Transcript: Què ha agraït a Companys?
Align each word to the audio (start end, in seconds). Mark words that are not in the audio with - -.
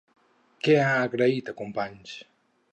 Què 0.67 0.77
ha 0.85 0.95
agraït 1.09 1.53
a 1.53 1.57
Companys? 1.63 2.19